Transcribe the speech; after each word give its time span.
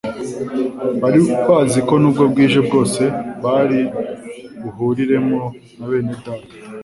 Bari 1.01 1.19
bazi 1.47 1.79
ko 1.87 1.93
nubwo 2.01 2.23
bwije 2.31 2.59
bwose 2.67 3.01
bari 3.43 3.79
buhuriremo 4.61 5.39
na 5.77 5.85
bene 5.89 6.13
Data, 6.25 6.33